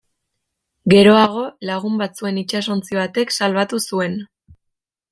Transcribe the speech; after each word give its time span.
Geroago, 0.93 1.43
lagun 1.71 2.01
batzuen 2.03 2.41
itsasontzi 2.45 3.01
batek 3.03 3.39
salbatu 3.39 3.85
zuen. 3.91 4.21